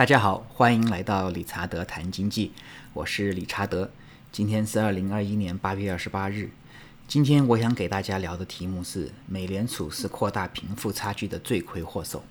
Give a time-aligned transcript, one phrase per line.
[0.00, 2.52] 大家好，欢迎来到理查德谈经济，
[2.94, 3.90] 我是理查德。
[4.32, 6.48] 今天是二零二一年八月二十八日。
[7.06, 12.24] 今天我想给大家聊的题目是：美联储是扩大贫富差距的罪魁祸首。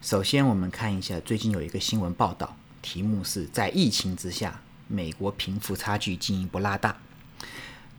[0.00, 6.96] 首先，我们看一下最近有一个新闻报道，题目是在疫情之下，美国贫富差距进一步拉大。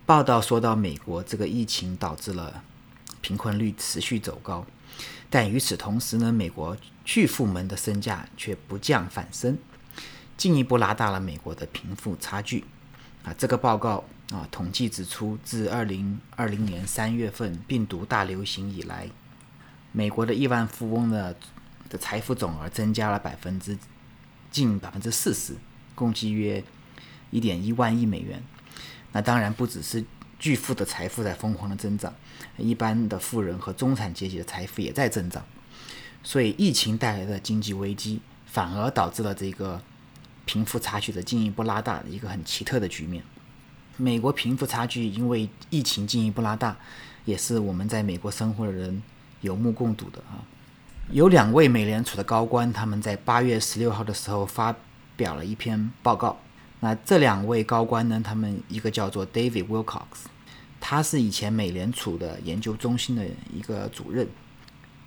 [0.06, 2.62] 报道说到，美国这个疫情导致了
[3.22, 4.66] 贫困率持续走高。
[5.34, 9.58] 但与此同时呢，美国巨富们的身价却不降反升，
[10.38, 12.64] 进一步拉大了美国的贫富差距。
[13.24, 19.10] 啊，这个报告啊，统计指出，自二零二零年三月份病毒大流行以来，
[19.92, 21.36] 美国的亿万富翁的
[21.90, 23.76] 的财富总额增加了百分之
[24.52, 25.56] 近百分之四十，
[25.96, 26.64] 共计约
[27.32, 28.44] 一点一万亿美元。
[29.12, 30.06] 那当然不只是。
[30.40, 32.14] 巨富的财富在疯狂的增长，
[32.58, 35.44] 一般的富人和中产阶级的财富也在增长，
[36.22, 39.82] 所以疫情带来的经济危机反而导致了这个
[40.46, 43.24] 贫富差距的进一步拉大一个很奇特的局面。
[43.96, 46.76] 美国贫富差距因为疫情进一步拉大，
[47.26, 49.02] 也是我们在美国生活的人
[49.42, 50.44] 有目共睹的啊。
[51.12, 54.76] 有两位美联储的高官，他们在八月十六号的时候发
[55.16, 56.40] 表了一篇报告。
[56.84, 60.04] 那这两位高官呢，他们一个叫做 David Wilcox。
[60.82, 64.28] 他是以前美联储的研究中心的一个主任，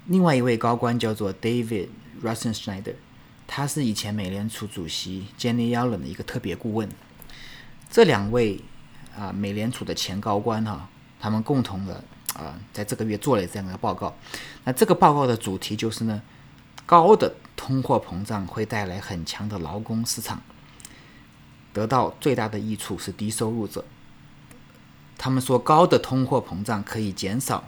[0.07, 1.89] 另外一位高官叫做 David
[2.23, 2.95] r u s s e n Schneider，
[3.47, 6.89] 他是以前美联储主席 Jenny Yellen 的一个特别顾问。
[7.91, 8.59] 这两位
[9.15, 10.89] 啊，美联储的前高官哈，
[11.21, 12.03] 他们共同的
[12.33, 14.17] 啊，在这个月做了这样的报告。
[14.65, 16.23] 那这个报告的主题就是呢，
[16.87, 20.41] 高的通货膨胀会带来很强的劳工市场，
[21.77, 23.85] 得到最大的益处是低收入者。
[25.19, 27.65] 他们说，高的通货膨胀可以减少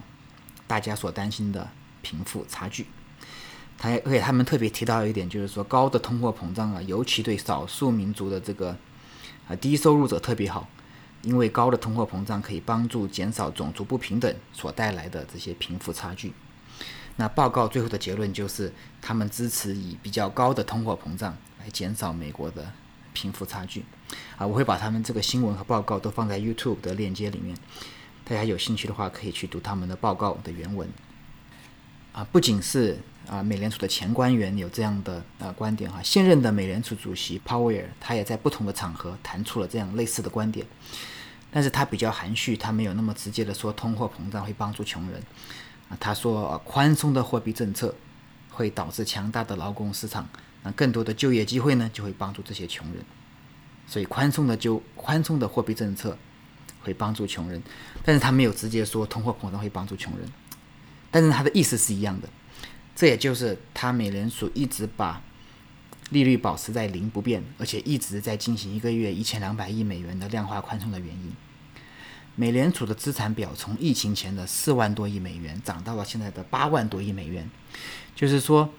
[0.67, 1.69] 大家所担心的
[2.01, 2.87] 贫富差距。
[3.77, 8.75] 他而且他们特别提到一点，就是说高的通货膨胀啊，尤其对少数民族的这个
[9.47, 10.67] 啊低收入者特别好，
[11.21, 16.33] 因为高的通货膨胀可以帮助减少种族不平等所带来的这些贫富差距。
[17.17, 18.73] 那报告最后的结论就是，
[19.03, 22.73] 他们支持以比较高的通货膨胀来减少美国的。
[23.15, 23.85] 贫富差距，
[24.37, 27.57] 啊，我会把他们这个新闻和报告都放在 YouTube 的链接里面，
[28.25, 30.89] 大家有兴趣的话可以去读他们的报告的原文。
[32.13, 32.99] 啊，不仅是
[33.29, 40.67] 啊美联储的前官员有这样的啊观点哈，现任的美联储主席鲍威尔他也在不同的场合谈出了这样类似的观点，
[41.51, 45.23] 但是他比较含蓄，他没有那么直接的说通货膨胀会帮助穷人，
[45.89, 47.95] 啊，他说宽松的货币政策
[48.51, 50.29] 会导致强大的劳工市场。
[50.65, 53.05] 那更多的就业机会呢，就会帮助这些穷人，
[53.89, 56.17] 所以宽松的就宽松的货币政策
[56.83, 57.63] 会帮助穷人，
[58.05, 60.31] 但是他没有直接说通货膨胀会帮助穷人，
[61.11, 62.29] 但是他的意思是一样的，
[62.95, 65.23] 这也就是他美联储一直把
[66.11, 71.33] 利率保持在零不变，而且一直在进行一个月一千两百亿美元的量化宽松的原因。
[72.37, 77.51] 美联储的资产表从疫情前的四万多亿美元涨到了现在的八万多亿美元，
[78.15, 78.71] 就是说。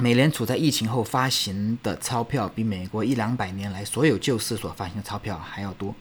[0.00, 5.94] 美联储在疫情后发行的钞票比美国一两百年来所有救市所发行的钞票还要多。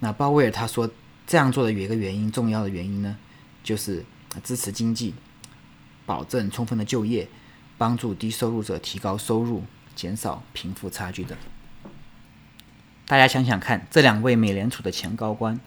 [0.00, 0.90] 那鲍威尔他说，
[1.26, 3.16] 这样做的有一个原因，重要的原因呢，
[3.62, 4.04] 就是
[4.42, 5.14] 支持经济，
[6.04, 7.28] 保证充分的就业，
[7.78, 9.62] 帮助低收入者提高收入，
[9.94, 11.36] 减少贫富差距的。
[13.06, 15.60] 大家想想看，这两位美联储的前高官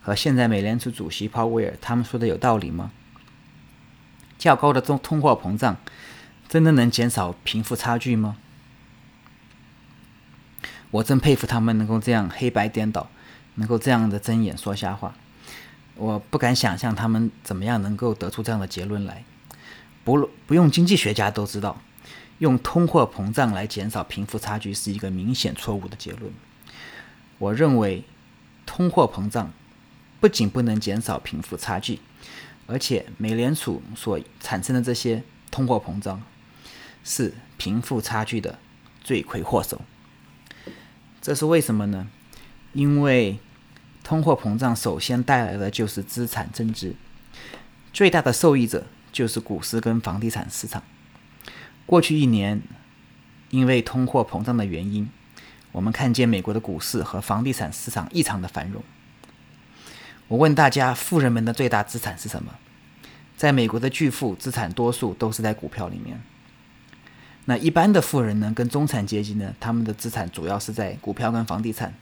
[0.00, 2.90] 和现在美联储主席鲍威尔，他们说的有道理吗？
[4.38, 5.76] 较高的通通货膨胀。
[6.48, 8.36] 真的能减少贫富差距吗？
[10.90, 13.10] 我真佩服他们能够这样黑白颠倒，
[13.56, 15.14] 能够这样的睁眼说瞎话。
[15.96, 19.24] 我不敢想象他们怎么样能够得出这样的结论来。
[20.04, 21.80] 不不用经济学家都知道，
[22.38, 26.32] 用通货膨胀来减少贫富差距是一个明显错误的结论。
[27.38, 28.04] 我认为，
[28.66, 29.50] 通货膨胀
[30.20, 31.98] 不仅不能减少贫富差距，
[32.66, 36.22] 而且美联储所产生的这些通货膨胀。
[37.04, 38.58] 是贫富差距的
[39.02, 39.82] 罪魁祸首。
[41.22, 42.08] 这是为什么呢？
[42.72, 43.38] 因为
[44.02, 46.96] 通货膨胀首先带来的就是资产增值，
[47.92, 50.82] 最大的受益者就是股市跟房地产市场。
[51.86, 52.60] 过去一年，
[53.50, 55.08] 因为通货膨胀的原因，
[55.72, 58.82] 我们看见美国的股市和房地产市场异常的繁荣。
[60.28, 62.54] 我问大家，富人们的最大资产是什么？
[63.36, 66.20] 在美国的巨富资产多数都是在股票里面。
[67.46, 71.94] 那一般的富人呢，跟中产阶级呢，他们的资产主要是在股票跟房地产。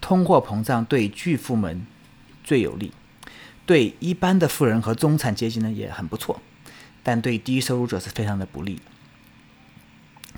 [0.00, 1.84] 通货膨胀对巨富们
[2.44, 2.92] 最有利，
[3.66, 6.40] 对一般的富人和中产阶级呢也很不错，
[7.02, 8.80] 但对低收入者是非常的不利。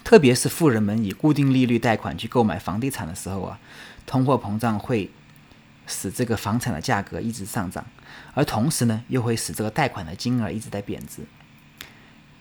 [0.02, 3.60] 特别是富人们以固定利率贷款去购买房地产的时候啊，
[4.06, 5.10] 通货膨胀会
[5.86, 7.84] 使这个房产的价格一直上涨，
[8.32, 11.22] 而同时呢，又会使这个贷款的金额一直在贬值。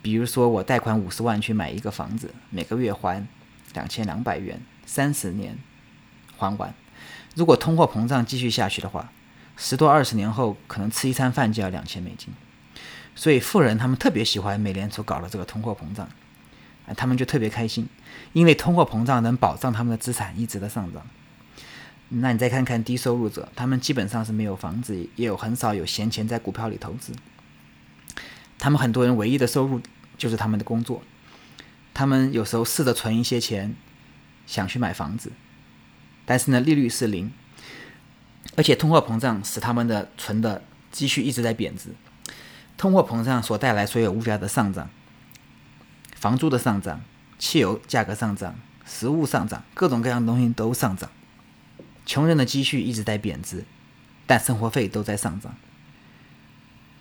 [0.08, 3.28] 比如说，我贷款五十万去买一个房子，每个月还
[3.74, 5.58] 两千两百元，三十年
[6.38, 6.74] 还完。
[7.36, 9.12] 如果通货膨胀继续下去的话，
[9.58, 12.34] 十多二十年后，可能吃一餐饭就要两千美金。
[13.16, 16.08] 所以富人他们特别喜欢美联储搞的这个通货膨胀，
[16.88, 17.90] 啊，他们就特别开心，
[18.32, 21.06] 因为通货膨胀能保障他们的资产一直的上涨。
[22.08, 27.12] 那你再看看低收入者，他们基本上是没有房子，也有很少有闲钱在股票里投资。
[28.58, 29.82] 他们很多人唯一的收入
[30.18, 31.04] 就是他们的工作，
[31.94, 33.76] 他们有时候试着存一些钱，
[34.46, 35.32] 想去买房子，
[36.26, 37.32] 但是呢，利率是零，
[38.56, 41.90] 而且通货膨胀使他们的存的积蓄一直在贬值。
[42.78, 44.90] 通货膨胀所带来所有物价的上涨，
[46.16, 47.02] 房租的上涨、
[47.40, 48.56] 汽油价格上涨、
[48.86, 51.10] 食物上涨，各种各样的东西都上涨。
[52.06, 53.66] 穷人的积蓄一直在贬值，
[54.26, 55.56] 但生活费都在上涨。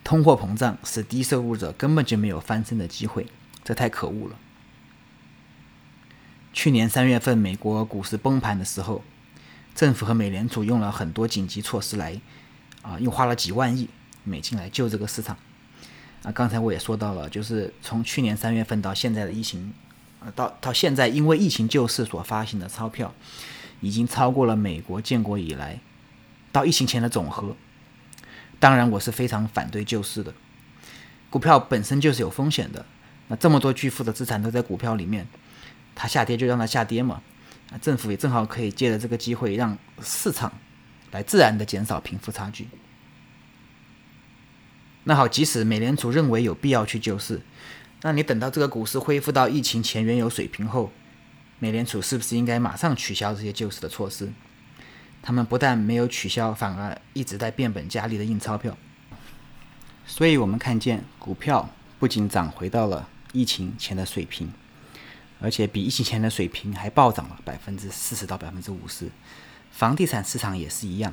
[0.06, 3.26] 通货膨胀使低收入者根本就没有翻身的机会，
[3.64, 4.36] 这太可恶了。
[6.52, 9.02] 去年三月份美国股市崩盘的时候，
[9.74, 12.20] 政府和美联储用了很多紧急措施来，
[12.82, 13.88] 啊，又花了几万亿
[14.22, 15.36] 美金来救这个市场。
[16.22, 19.74] 啊，刚才我也说到了，就是从去年三月份到现在的疫情，
[20.20, 23.12] 呃，到到现在，因为疫情救市所发行的钞票，
[23.80, 25.80] 已经超过了美国建国以来
[26.52, 27.56] 到疫情前的总和。
[28.58, 30.32] 当然，我是非常反对救市的。
[31.28, 32.86] 股票本身就是有风险的，
[33.28, 35.26] 那这么多巨富的资产都在股票里面，
[35.94, 37.22] 它下跌就让它下跌嘛。
[37.70, 40.52] 啊，政府也正好可以借着这个机会，让市场
[41.10, 42.68] 来自然的减少贫富差距。
[45.04, 47.42] 那好，即使美联储认为有必要去救市，
[48.02, 50.92] 那你等到这个股市恢复到疫情前原有水平后，
[51.58, 54.32] 美联储是不是应该马上取消这些救市的措施？
[55.26, 58.78] 他们不但没有取消，反而一直在变本加厉的印钞票。
[60.06, 61.68] 所以我们看见股票
[61.98, 64.52] 不仅涨回到了疫情前的水平，
[65.40, 69.10] 而且比疫情前的水平还暴涨了百分之四十到百分之五十。
[69.72, 71.12] 房地产市场也是一样，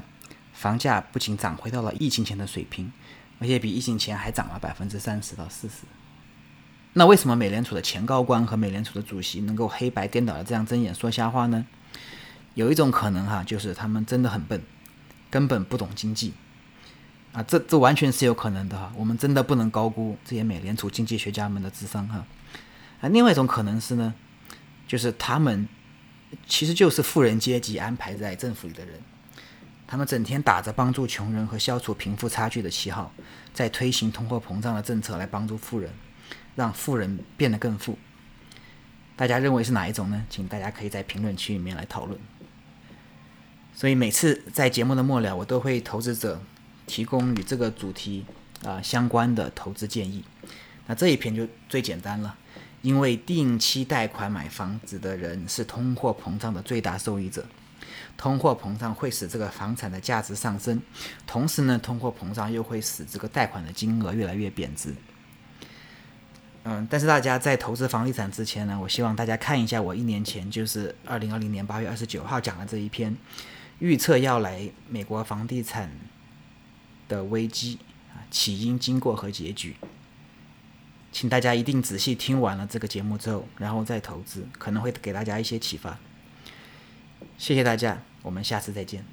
[0.54, 2.94] 房价不仅涨回到了疫情前的水平。
[3.40, 5.86] 而且比疫情前还涨了百分之三十到四十。
[6.94, 11.66] 那为什么美联储的前高官和美联储的主席能够黑白颠倒的这样睁眼说瞎话呢？
[12.56, 14.62] 有一种可能哈，就是他们真的很笨，
[15.30, 16.34] 根本不懂经济
[17.32, 18.92] 啊，这这完全是有可能的哈。
[18.96, 22.26] 我们真的不能高估这些美联储经济学家们的智商哈。
[23.02, 24.14] 啊，另外一种可能是呢，
[24.88, 25.68] 就是他们
[26.48, 29.00] 其实就是富人阶级安排在政府里的人。
[29.86, 33.12] 他们整天打着帮助穷人和消除贫富差距的旗号，
[33.54, 35.92] 在推行通货膨胀的政策来帮助富人，
[36.56, 37.98] 让富人变得更富。
[39.16, 40.26] 大家认为是哪一种呢？
[40.30, 42.20] 请大家可以在评论区里面来讨论。
[43.76, 46.42] 所以每次在节目的末了，我都会投资者
[46.86, 48.26] 提供与这个主题
[48.64, 50.24] 啊相关的投资建议。
[50.86, 52.36] 那这一篇就最简单了，
[52.82, 57.46] 因为定期贷款买房子的人是通货膨胀的最大受益者。
[58.16, 60.80] 通货膨胀会使这个房产的价值上升，
[61.26, 64.94] 同时呢，通货膨胀又会使这个贷款的金额越来越贬值。
[66.64, 73.16] 嗯，但是大家在投资房地产之前呢，我希望大家看一下我一年前，就是二零二零年八月二十九号讲的这一篇，
[73.84, 75.92] 预测要来美国房地产
[77.10, 77.80] 的危机
[78.14, 79.76] 啊，起因、经过和结局。
[81.12, 86.00] 请大家一定仔细听完了这个节目之后，然后再投资，可能会给大家一些启发。
[87.38, 89.04] 谢谢大家，我们下次再见。